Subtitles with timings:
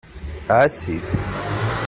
[0.59, 1.07] Ɛass-it.